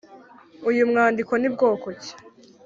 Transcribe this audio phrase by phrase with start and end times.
[0.69, 2.11] Uyu mwandiko ni bwoko ki?